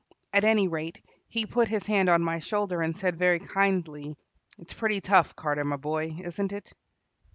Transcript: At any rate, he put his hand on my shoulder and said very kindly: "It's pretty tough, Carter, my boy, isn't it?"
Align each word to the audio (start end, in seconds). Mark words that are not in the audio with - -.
At 0.33 0.43
any 0.43 0.67
rate, 0.67 0.99
he 1.29 1.45
put 1.45 1.67
his 1.67 1.85
hand 1.85 2.09
on 2.09 2.23
my 2.23 2.39
shoulder 2.39 2.81
and 2.81 2.97
said 2.97 3.19
very 3.19 3.37
kindly: 3.37 4.15
"It's 4.57 4.73
pretty 4.73 4.99
tough, 4.99 5.35
Carter, 5.35 5.63
my 5.63 5.77
boy, 5.77 6.15
isn't 6.23 6.51
it?" 6.51 6.73